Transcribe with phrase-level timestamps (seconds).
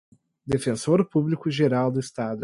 [0.47, 2.39] defensor público-geral do Estado